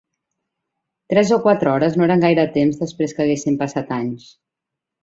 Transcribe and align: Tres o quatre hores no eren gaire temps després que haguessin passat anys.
Tres 1.13 1.33
o 1.37 1.39
quatre 1.45 1.71
hores 1.73 1.99
no 1.99 2.09
eren 2.09 2.27
gaire 2.27 2.49
temps 2.59 2.83
després 2.83 3.17
que 3.19 3.25
haguessin 3.27 3.63
passat 3.65 3.97
anys. 4.03 4.31